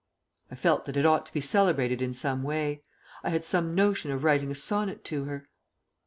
I 0.49 0.55
felt 0.55 0.85
that 0.85 0.97
it 0.97 1.05
ought 1.05 1.27
to 1.27 1.31
be 1.31 1.41
celebrated 1.41 2.01
in 2.01 2.11
some 2.11 2.41
way. 2.41 2.81
I 3.23 3.29
had 3.29 3.45
some 3.45 3.75
notion 3.75 4.09
of 4.09 4.23
writing 4.23 4.49
a 4.49 4.55
sonnet 4.55 5.03
to 5.05 5.25
her. 5.25 5.47